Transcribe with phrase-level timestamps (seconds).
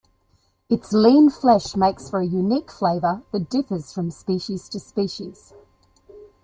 [0.67, 5.53] Its lean flesh makes for a unique flavor that differs from species to species.